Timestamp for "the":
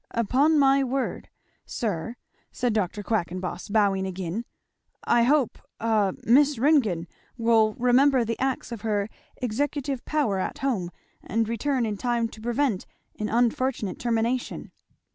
8.25-8.39